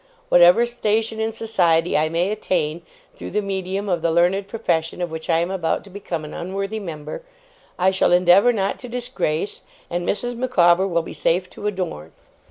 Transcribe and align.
Whatever 0.29 0.65
station 0.65 1.19
in 1.19 1.31
society 1.31 1.95
I 1.95 2.09
may 2.09 2.31
attain, 2.31 2.81
through 3.15 3.29
the 3.29 3.41
medium 3.43 3.87
of 3.87 4.01
the 4.01 4.09
learned 4.09 4.47
profession 4.47 4.99
of 4.99 5.11
which 5.11 5.29
I 5.29 5.37
am 5.37 5.51
about 5.51 5.83
to 5.83 5.91
become 5.91 6.25
an 6.25 6.33
unworthy 6.33 6.79
member, 6.79 7.21
I 7.77 7.91
shall 7.91 8.11
endeavour 8.11 8.51
not 8.51 8.79
to 8.79 8.89
disgrace, 8.89 9.61
and 9.91 10.03
Mrs. 10.09 10.35
Micawber 10.35 10.87
will 10.87 11.03
be 11.03 11.13
safe 11.13 11.51
to 11.51 11.67
adorn. 11.67 12.13